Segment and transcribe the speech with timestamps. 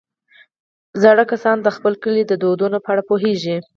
[1.01, 3.57] زاړه کسان د خپل کلي د دودونو په اړه پوهېږي